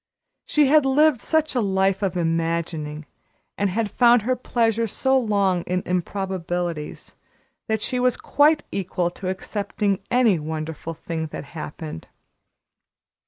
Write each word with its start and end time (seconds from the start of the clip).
She 0.47 0.65
had 0.65 0.83
lived 0.83 1.21
such 1.21 1.53
a 1.53 1.61
life 1.61 2.01
of 2.01 2.17
imagining, 2.17 3.05
and 3.55 3.69
had 3.69 3.91
found 3.91 4.23
her 4.23 4.35
pleasure 4.35 4.87
so 4.87 5.15
long 5.15 5.61
in 5.67 5.83
improbabilities, 5.85 7.13
that 7.67 7.81
she 7.83 7.99
was 7.99 8.17
quite 8.17 8.63
equal 8.71 9.11
to 9.11 9.29
accepting 9.29 9.99
any 10.09 10.39
wonderful 10.39 10.95
thing 10.95 11.27
that 11.27 11.43
happened. 11.53 12.07